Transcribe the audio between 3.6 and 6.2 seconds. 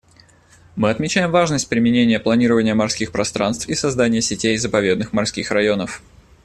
и создания сетей заповедных морских районов.